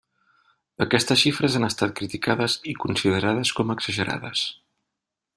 Aquestes 0.85 1.19
xifres 1.23 1.57
han 1.59 1.67
estat 1.67 1.93
criticades 1.99 2.55
i 2.73 2.75
considerades 2.87 3.53
com 3.59 3.75
exagerades. 3.75 4.47